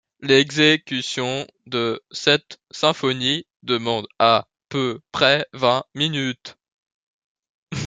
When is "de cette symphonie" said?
1.67-3.45